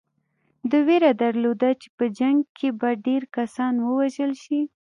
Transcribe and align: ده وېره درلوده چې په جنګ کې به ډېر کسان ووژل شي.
ده 0.69 0.77
وېره 0.87 1.11
درلوده 1.21 1.69
چې 1.81 1.87
په 1.97 2.05
جنګ 2.19 2.37
کې 2.57 2.67
به 2.79 2.89
ډېر 3.05 3.23
کسان 3.37 3.73
ووژل 3.87 4.31
شي. 4.43 4.61